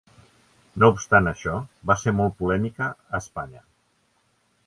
No 0.83 0.87
obstant 0.93 1.31
això 1.31 1.53
va 1.91 1.97
ser 2.05 2.15
molt 2.21 2.35
polèmica 2.41 2.87
a 2.89 3.19
Espanya. 3.23 3.65